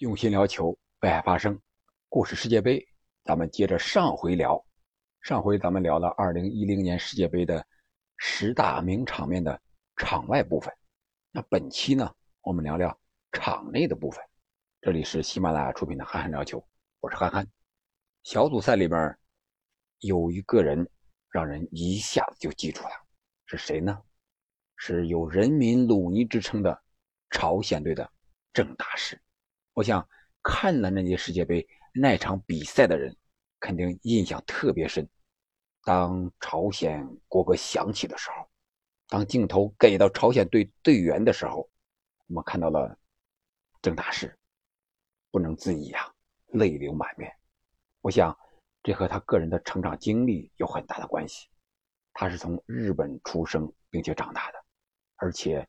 [0.00, 0.70] 用心聊球，
[1.02, 1.60] 为爱发声。
[2.08, 2.82] 故事世界杯，
[3.22, 4.64] 咱们接着上回聊。
[5.20, 7.62] 上回咱们聊了2010年世界杯的
[8.16, 9.60] 十大名场面的
[9.98, 10.74] 场外部分。
[11.30, 12.10] 那本期呢，
[12.40, 12.98] 我们聊聊
[13.32, 14.24] 场内的部分。
[14.80, 16.58] 这里是喜马拉雅出品的《憨憨聊球》，
[17.00, 17.46] 我是憨憨。
[18.22, 19.14] 小组赛里边
[19.98, 20.88] 有一个人
[21.30, 22.90] 让人一下子就记住了，
[23.44, 24.00] 是谁呢？
[24.76, 26.82] 是有“人民鲁尼”之称的
[27.28, 28.10] 朝鲜队的
[28.54, 29.20] 郑大师。
[29.74, 30.06] 我想
[30.42, 33.16] 看了那届世界杯那场比赛的人，
[33.58, 35.08] 肯定印象特别深。
[35.82, 38.48] 当朝鲜国歌响起的时候，
[39.08, 41.68] 当镜头给到朝鲜队队员的时候，
[42.26, 42.96] 我们看到了
[43.80, 44.36] 郑大师，
[45.30, 46.12] 不能自已啊，
[46.48, 47.32] 泪流满面。
[48.02, 48.36] 我想
[48.82, 51.48] 这和他个人的成长经历有很大的关系。
[52.12, 54.58] 他是从日本出生并且长大的，
[55.16, 55.66] 而且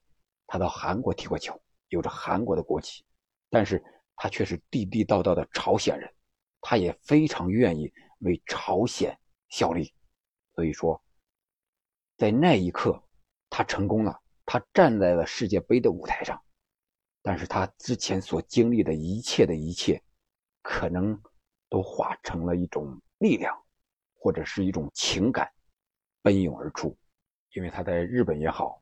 [0.48, 1.58] 他到韩国踢过球，
[1.90, 3.06] 有着韩国的国籍。
[3.52, 3.84] 但是
[4.16, 6.10] 他却是地地道道的朝鲜人，
[6.62, 9.16] 他也非常愿意为朝鲜
[9.50, 9.94] 效力，
[10.56, 11.04] 所以说，
[12.16, 13.04] 在那一刻，
[13.50, 16.42] 他成功了，他站在了世界杯的舞台上，
[17.22, 20.02] 但是他之前所经历的一切的一切，
[20.62, 21.22] 可能
[21.68, 23.54] 都化成了一种力量，
[24.14, 25.52] 或者是一种情感，
[26.22, 26.98] 奔涌而出，
[27.54, 28.82] 因为他在日本也好，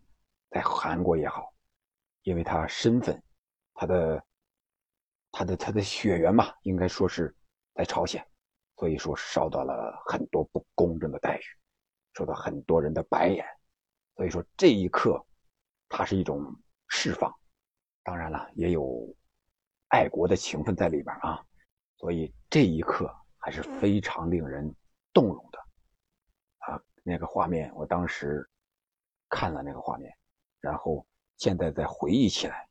[0.52, 1.52] 在韩国也好，
[2.22, 3.20] 因为他身份，
[3.74, 4.24] 他的。
[5.32, 7.34] 他的他的血缘嘛，应该说是
[7.76, 8.26] 在朝鲜，
[8.78, 11.44] 所以说受到了很多不公正的待遇，
[12.14, 13.46] 受到很多人的白眼，
[14.16, 15.24] 所以说这一刻，
[15.88, 16.44] 它是一种
[16.88, 17.34] 释放，
[18.04, 19.16] 当然了，也有
[19.90, 21.46] 爱国的情分在里边啊，
[21.98, 24.76] 所以这一刻还是非常令人
[25.14, 25.60] 动容的
[26.60, 28.50] 啊，那个画面，我当时
[29.30, 30.12] 看了那个画面，
[30.60, 31.06] 然后
[31.38, 32.68] 现在再回忆起来，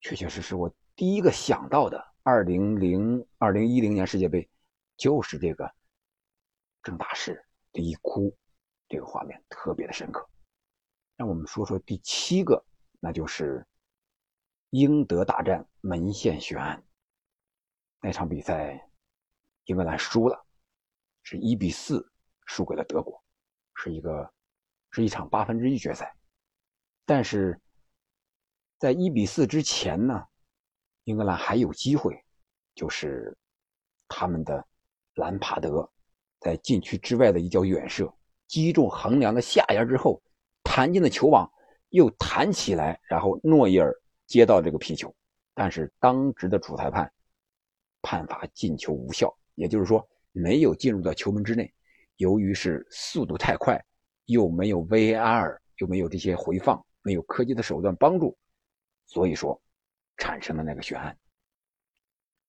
[0.00, 0.70] 确确实实我。
[0.98, 4.50] 第一个想到的，二零零二零一零年世界杯，
[4.96, 5.72] 就是这个
[6.82, 7.40] 郑大师
[7.72, 8.36] 这一哭，
[8.88, 10.28] 这个画面特别的深刻。
[11.14, 12.60] 让我们说说第七个，
[12.98, 13.64] 那就是
[14.70, 16.84] 英德大战门线悬案。
[18.00, 18.90] 那场比赛，
[19.66, 20.44] 英格兰输了，
[21.22, 22.10] 是一比四
[22.46, 23.22] 输给了德国，
[23.76, 24.28] 是一个
[24.90, 26.12] 是一场八分之一决赛。
[27.06, 27.60] 但是
[28.80, 30.26] 在一比四之前呢？
[31.08, 32.22] 英格兰还有机会，
[32.74, 33.34] 就是
[34.08, 34.62] 他们的
[35.14, 35.90] 兰帕德
[36.38, 38.12] 在禁区之外的一脚远射，
[38.46, 40.20] 击中横梁的下沿之后，
[40.62, 41.50] 弹进了球网，
[41.88, 43.90] 又弹起来，然后诺伊尔
[44.26, 45.10] 接到这个皮球，
[45.54, 47.10] 但是当值的主裁判
[48.02, 51.72] 判罚进球无效，也就是说没有进入到球门之内。
[52.16, 53.82] 由于是速度太快，
[54.26, 58.36] 又没有 VAR，又没有这些回放，没有科技的手段帮助，
[59.06, 59.58] 所以说。
[60.18, 61.16] 产生的那个悬案，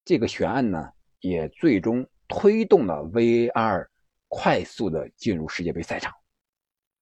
[0.03, 3.87] 这个悬案呢，也最终推动了 VAR
[4.27, 6.11] 快速的进入世界杯赛场，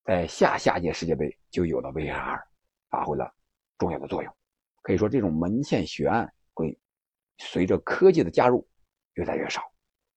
[0.04, 2.40] 在下下届世界杯就有了 VAR，
[2.90, 3.34] 发挥了
[3.78, 4.34] 重要的作用。
[4.82, 6.78] 可以说，这种门线悬案会
[7.38, 8.68] 随着科技的加入
[9.14, 9.62] 越来越少。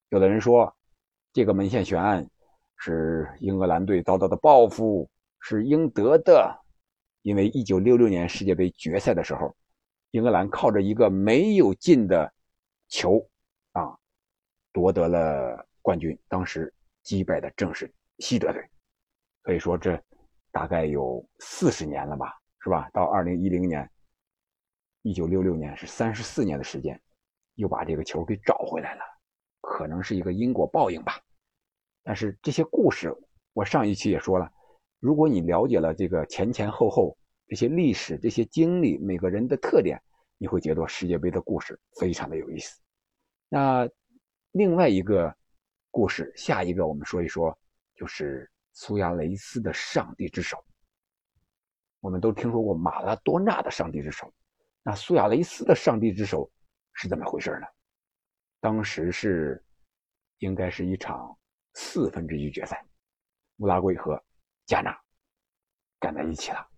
[0.08, 0.76] 有的人说，
[1.32, 2.28] 这个门线悬案
[2.76, 6.60] 是英格兰队遭到的报复，是应得的，
[7.22, 9.56] 因为1966年世界杯决赛的时候。
[10.12, 12.32] 英格兰靠着一个没有进的
[12.88, 13.24] 球
[13.72, 13.96] 啊，
[14.72, 16.18] 夺得了冠军。
[16.26, 16.72] 当时
[17.04, 18.68] 击败的正是西德队，
[19.42, 20.02] 可以说这
[20.50, 22.90] 大概有四十年了吧，是吧？
[22.92, 23.88] 到二零一零年，
[25.02, 27.00] 一九六六年是三十四年的时间，
[27.54, 29.02] 又把这个球给找回来了，
[29.60, 31.20] 可能是一个因果报应吧。
[32.02, 33.16] 但是这些故事，
[33.52, 34.52] 我上一期也说了，
[34.98, 37.16] 如果你了解了这个前前后后。
[37.50, 40.00] 这些历史、这些经历，每个人的特点，
[40.38, 42.80] 你会觉得世界杯的故事非常的有意思。
[43.48, 43.90] 那
[44.52, 45.36] 另外一个
[45.90, 47.58] 故事，下一个我们说一说，
[47.96, 50.64] 就是苏亚雷斯的上帝之手。
[51.98, 54.32] 我们都听说过马拉多纳的上帝之手，
[54.84, 56.48] 那苏亚雷斯的上帝之手
[56.92, 57.66] 是怎么回事呢？
[58.60, 59.60] 当时是
[60.38, 61.36] 应该是一场
[61.74, 62.80] 四分之一决赛，
[63.56, 64.22] 乌拉圭和
[64.66, 64.96] 加纳
[65.98, 66.69] 干在一起了。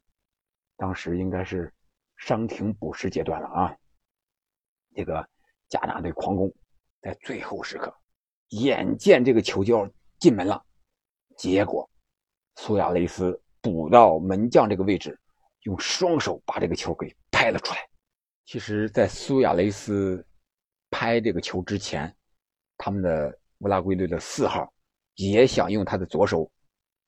[0.82, 1.72] 当时应该是
[2.16, 3.76] 伤停补时阶段了啊！
[4.96, 5.24] 这个
[5.68, 6.52] 加纳队狂攻，
[7.00, 7.94] 在最后时刻，
[8.48, 9.88] 眼见这个球就要
[10.18, 10.60] 进门了，
[11.36, 11.88] 结果
[12.56, 15.16] 苏亚雷斯补到门将这个位置，
[15.60, 17.88] 用双手把这个球给拍了出来。
[18.44, 20.26] 其实，在苏亚雷斯
[20.90, 22.12] 拍这个球之前，
[22.76, 24.68] 他们的乌拉圭队的四号
[25.14, 26.50] 也想用他的左手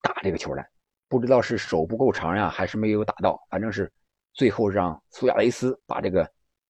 [0.01, 0.65] 打这个球来。
[1.07, 3.91] 不知道是手不够长呀，还是没有打到，反正是
[4.33, 6.29] 最后让苏亚雷斯把这个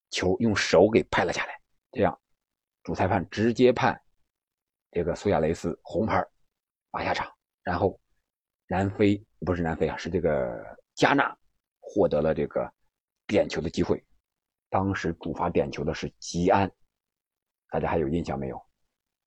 [0.10, 1.60] 球用手给拍了下来。
[1.92, 2.20] 这样
[2.84, 4.00] 主裁判直接判
[4.92, 6.24] 这个苏亚雷斯红牌，
[6.92, 7.32] 罚下场。
[7.64, 8.00] 然后
[8.68, 11.36] 南非不是南非啊，是这个加纳
[11.80, 12.72] 获得了这个
[13.26, 14.04] 点球的机会。
[14.70, 16.70] 当时主罚点球的是吉安，
[17.70, 18.62] 大家还有印象没有？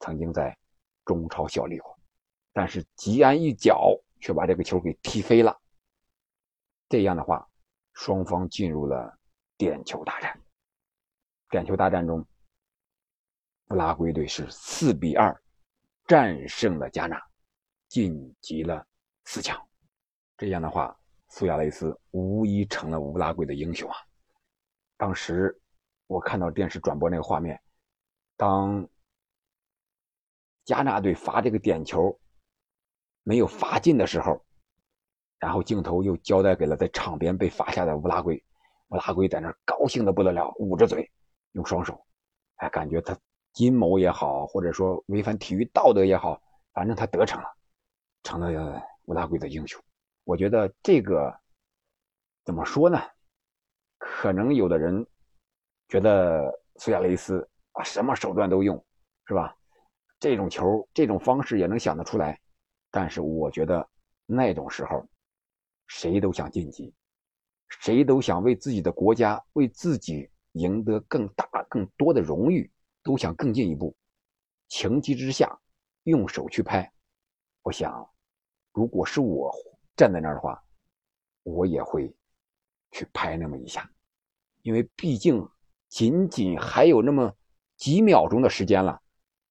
[0.01, 0.57] 曾经在
[1.05, 1.99] 中超效力过，
[2.53, 5.57] 但是吉安一脚却把这个球给踢飞了。
[6.89, 7.49] 这样的话，
[7.93, 9.19] 双方进入了
[9.57, 10.41] 点球大战。
[11.51, 12.27] 点球大战中，
[13.71, 15.35] 乌拉圭队是四比二
[16.07, 17.21] 战胜了加纳，
[17.89, 18.87] 晋级了
[19.25, 19.59] 四强。
[20.37, 20.99] 这样的话，
[21.29, 23.97] 苏亚雷斯无疑成了乌拉圭的英雄啊！
[24.97, 25.59] 当时
[26.07, 27.61] 我看到电视转播那个画面，
[28.37, 28.89] 当
[30.65, 32.19] 加纳队罚这个点球
[33.29, 34.43] 没有罚进的时候，
[35.39, 38.43] 然后镜头又交代给了在场边被罚下的乌拉圭，
[38.89, 41.07] 乌拉圭在那高兴的不得了，捂着嘴。
[41.53, 42.03] 用双手，
[42.57, 43.15] 哎，感觉他
[43.57, 46.41] 阴谋也好，或者说违反体育道德也好，
[46.73, 47.47] 反正他得逞了，
[48.23, 49.79] 成了乌拉圭的英雄。
[50.25, 51.31] 我觉得这个
[52.47, 52.99] 怎么说呢？
[53.99, 55.07] 可能有的人
[55.89, 58.83] 觉得苏亚雷斯啊，什么手段都用，
[59.27, 59.55] 是吧？
[60.19, 62.41] 这种球，这种方式也能想得出来。
[62.91, 63.89] 但是我觉得
[64.27, 65.07] 那种时候，
[65.87, 66.95] 谁都想晋级，
[67.69, 70.31] 谁都想为自己的国家，为自己。
[70.53, 72.69] 赢得更大、更多的荣誉，
[73.05, 73.95] 都想更进一步。
[74.67, 75.57] 情急之下，
[76.05, 76.91] 用手去拍。
[77.63, 78.05] 我想，
[78.73, 79.55] 如果是我
[79.95, 80.61] 站在那儿的话，
[81.45, 82.13] 我也会
[82.91, 83.89] 去拍那么一下，
[84.63, 85.47] 因为毕竟
[85.89, 87.33] 仅仅还有那么
[87.77, 89.01] 几秒钟的时间了。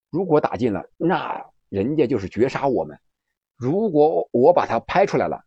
[0.10, 2.98] 如果打进了，那人家就是绝杀我们；
[3.58, 5.44] 如果我把它拍出来了，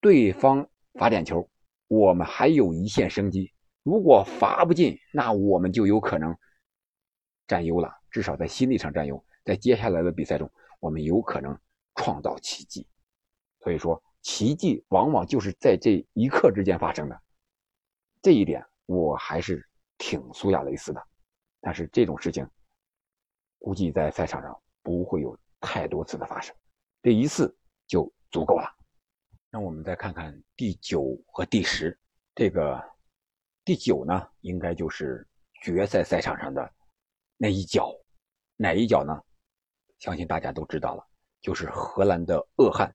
[0.00, 1.48] 对方罚点球，
[1.88, 3.50] 我们还有一线生机。
[3.82, 6.36] 如果罚不进，那我们就有可能
[7.46, 9.22] 占优了，至少在心理上占优。
[9.42, 10.50] 在接下来的比赛中，
[10.80, 11.58] 我们有可能
[11.94, 12.86] 创造奇迹。
[13.60, 17.20] 所以说，奇迹往往就是在这一刻之间发生的。
[18.20, 19.66] 这一点我还是
[19.96, 21.02] 挺苏亚雷斯的。
[21.60, 22.46] 但是这种事情，
[23.58, 26.54] 估计在赛场上不会有太多次的发生，
[27.04, 27.54] 这一次
[27.86, 28.66] 就足够了。
[29.50, 31.96] 那我们再看看第九和第十
[32.34, 32.82] 这个。
[33.66, 35.26] 第九呢，应该就是
[35.62, 36.70] 决赛赛场上的
[37.38, 37.90] 那一脚，
[38.56, 39.18] 哪一脚呢？
[39.98, 41.06] 相信大家都知道了，
[41.40, 42.94] 就是荷兰的恶汉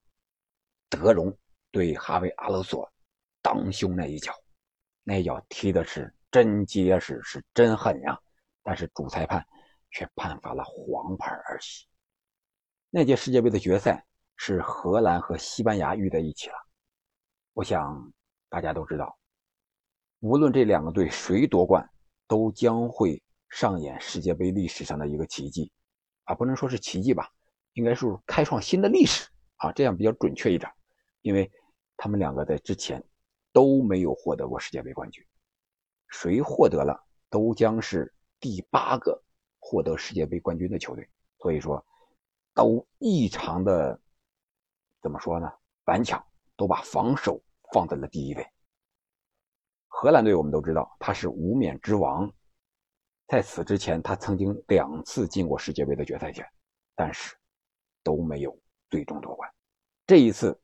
[0.88, 1.36] 德容
[1.72, 2.88] 对哈维阿勒索
[3.42, 4.32] 当胸那一脚，
[5.02, 8.16] 那一脚踢的是真结实，是真狠呀！
[8.62, 9.44] 但是主裁判
[9.90, 11.89] 却判罚了黄牌而息。
[12.92, 14.04] 那届世界杯的决赛
[14.36, 16.56] 是荷兰和西班牙遇在一起了，
[17.54, 18.12] 我想
[18.50, 19.16] 大家都知道。
[20.22, 21.88] 无论这两个队谁夺冠，
[22.28, 25.72] 都将会上演世界杯历史上的一个奇迹，
[26.24, 27.30] 啊，不能说是奇迹吧，
[27.74, 30.72] 应该是开创新的历史啊，这样比较准确一点，
[31.22, 31.52] 因为
[31.96, 33.04] 他们两个在之前
[33.54, 35.24] 都没有获得过世界杯冠军，
[36.08, 37.00] 谁获得了，
[37.30, 39.22] 都将是第八个
[39.60, 41.08] 获得世界杯冠军的球队，
[41.38, 41.86] 所以说
[42.60, 43.98] 都异常的
[45.02, 45.50] 怎么说呢？
[45.86, 46.22] 顽强，
[46.58, 47.42] 都把防守
[47.72, 48.46] 放在了第一位。
[49.88, 52.30] 荷兰队我们都知道，他是无冕之王，
[53.30, 56.46] 在此之前，他曾经两次进过世界杯的决赛圈，
[56.96, 57.34] 但是
[58.04, 58.54] 都没有
[58.90, 59.50] 最终夺冠。
[60.06, 60.60] 这一次，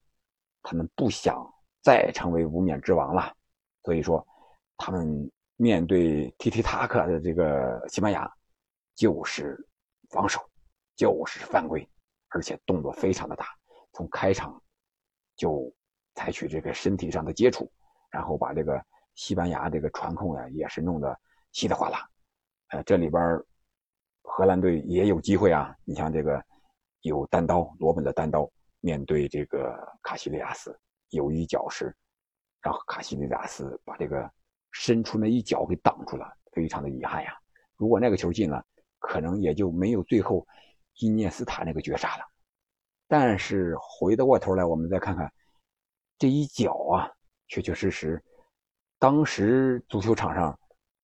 [0.63, 1.49] 他们不想
[1.81, 3.33] 再成为无冕之王了，
[3.83, 4.27] 所以说，
[4.75, 8.29] 他们面对踢踢塔克的这个西班牙，
[8.95, 9.57] 就是
[10.09, 10.41] 防守，
[10.95, 11.87] 就是犯规，
[12.29, 13.47] 而且动作非常的大，
[13.93, 14.61] 从开场
[15.35, 15.73] 就
[16.15, 17.71] 采取这个身体上的接触，
[18.09, 18.83] 然后把这个。
[19.17, 21.17] 西班牙这个传控呀，也是弄得
[21.53, 22.05] 稀里哗啦。
[22.67, 23.41] 呃，这里边
[24.23, 25.73] 荷兰队也有机会啊。
[25.85, 26.43] 你像这个
[26.99, 28.45] 有单刀，罗本的单刀
[28.81, 29.73] 面对这个
[30.03, 30.77] 卡西利亚斯，
[31.11, 31.95] 有一脚是
[32.61, 34.29] 让卡西利亚斯把这个
[34.71, 37.37] 伸出那一脚给挡住了，非常的遗憾呀。
[37.77, 38.61] 如果那个球进了，
[38.99, 40.45] 可能也就没有最后
[40.99, 42.23] 伊涅斯塔那个绝杀了。
[43.07, 45.31] 但是回得过头来，我们再看看
[46.17, 47.11] 这一脚啊，
[47.47, 48.23] 确确实实。
[48.97, 50.57] 当时足球场上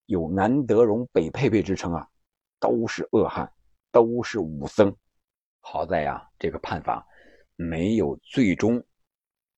[0.05, 2.07] 有南德容、北佩佩之称啊，
[2.59, 3.51] 都是恶汉，
[3.91, 4.95] 都是武僧。
[5.59, 7.05] 好在呀，这个判罚
[7.55, 8.83] 没有最终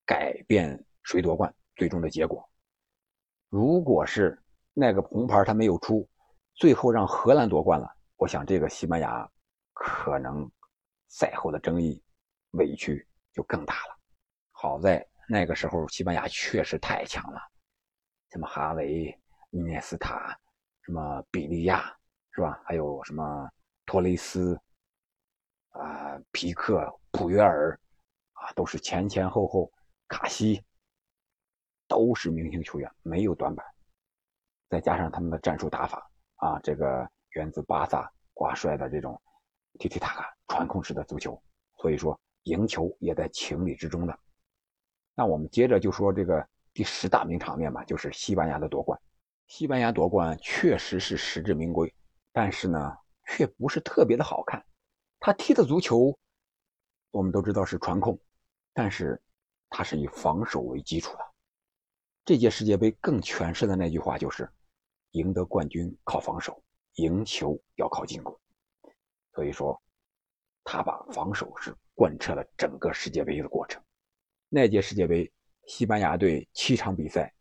[0.06, 2.48] 改变谁夺冠最终的结果。
[3.48, 4.38] 如果是
[4.74, 6.06] 那个红牌他没有出，
[6.56, 7.88] 最后让荷兰夺冠了，
[8.18, 9.32] 我想这个西班牙
[9.74, 10.50] 可能
[11.08, 12.02] 赛后的争议
[12.52, 13.98] 委屈就更大了。
[14.52, 17.40] 好在那个时候西班牙确实太强了。
[18.32, 19.16] 什么哈维、
[19.52, 20.38] 伊涅斯塔，
[20.82, 21.96] 什么比利亚，
[22.32, 22.62] 是吧？
[22.66, 23.50] 还有什么
[23.86, 24.60] 托雷斯
[25.70, 27.80] 啊、皮克、普约尔
[28.34, 29.72] 啊，都是前前后后，
[30.08, 30.64] 卡西
[31.88, 33.66] 都是明星球员，没有短板。
[34.70, 39.22] 再加上他们的战术打法啊，这个源自巴萨挂帅的这种
[39.80, 41.42] 踢踢塔卡传控式的足球，
[41.78, 44.20] 所以说赢球也在情理之中的。
[45.16, 49.00] 那我们接着就说这个第十大名场面吧，就是西班牙的夺冠。
[49.48, 51.94] 西班牙夺冠确实是实至名归，
[52.32, 54.66] 但是呢，却不是特别的好看。
[55.20, 56.18] 他踢的足球，
[57.12, 58.20] 我们都知道是传控，
[58.74, 59.22] 但是
[59.70, 61.20] 他是以防守为基础的。
[62.26, 64.50] 这届世界杯更诠释的那句话就是
[65.12, 66.64] ：“赢得冠军靠防守，
[66.96, 68.38] 赢球要靠进攻。”
[69.34, 69.82] 所以说，
[70.64, 73.82] 他把防守是贯彻了整个世界杯的过程。
[74.50, 75.32] 那届世界杯，
[75.68, 77.34] 西班牙队七场比赛。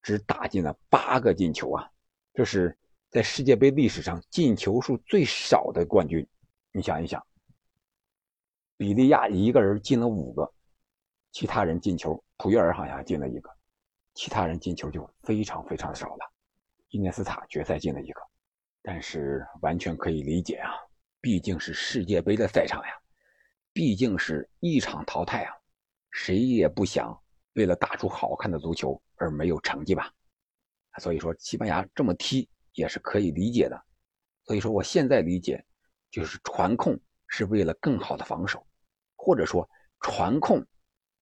[0.00, 1.90] 只打进了八个进球啊！
[2.32, 2.74] 这是
[3.10, 6.26] 在世界杯历史上进球数最少的冠军。
[6.72, 7.22] 你想一想，
[8.76, 10.50] 比利亚一个人进了五个，
[11.32, 13.50] 其他人进球，普约尔好像进了一个，
[14.14, 16.32] 其他人进球就非常非常少了。
[16.88, 18.20] 伊涅斯塔决赛进了一个，
[18.80, 20.72] 但是完全可以理解啊，
[21.20, 22.92] 毕竟是世界杯的赛场呀，
[23.72, 25.54] 毕竟是一场淘汰啊，
[26.10, 27.18] 谁也不想。
[27.54, 30.12] 为了打出好看的足球而没有成绩吧，
[31.00, 33.82] 所以说西班牙这么踢也是可以理解的。
[34.44, 35.64] 所以说我现在理解，
[36.08, 36.96] 就是传控
[37.26, 38.64] 是为了更好的防守，
[39.16, 39.68] 或者说
[40.02, 40.64] 传控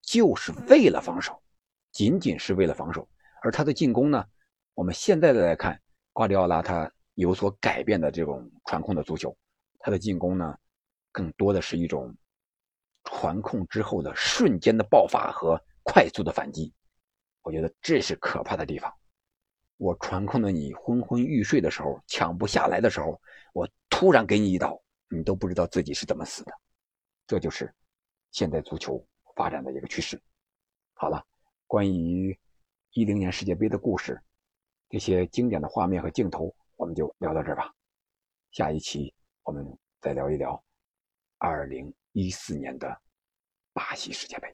[0.03, 1.43] 就是为了防守，
[1.91, 3.09] 仅仅是为了防守。
[3.43, 4.23] 而他的进攻呢，
[4.75, 5.81] 我们现在的来看，
[6.13, 9.35] 瓜迪奥拉他有所改变的这种传控的足球，
[9.87, 10.59] 他的进攻呢，
[11.13, 12.13] 更多的是一种
[13.05, 15.57] 传控之后的瞬间的爆发和。
[15.85, 16.75] 快速的反击，
[17.43, 18.93] 我觉得这是可怕的地方。
[19.77, 23.21] 我传控的你昏昏欲睡的时候，抢不下来的时候，
[23.53, 24.77] 我突然给你一刀，
[25.09, 26.53] 你都不知道自己是怎么死的。
[27.25, 27.73] 这就是
[28.33, 30.21] 现代足球发展的一个趋势。
[30.95, 31.25] 好了，
[31.69, 32.37] 关于
[32.91, 34.21] 一零年世界杯的故事，
[34.89, 37.73] 这些经典的画面和镜头，我们就聊到这儿吧。
[38.51, 39.15] 下一期
[39.47, 39.65] 我们
[40.01, 40.61] 再聊一聊
[41.39, 43.01] 二零一四年的
[43.73, 44.53] 巴西世界杯。